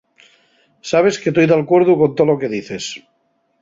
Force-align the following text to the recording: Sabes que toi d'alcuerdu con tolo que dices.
Sabes 0.93 1.21
que 1.25 1.35
toi 1.35 1.47
d'alcuerdu 1.53 1.99
con 2.03 2.11
tolo 2.19 2.39
que 2.41 2.53
dices. 2.59 2.93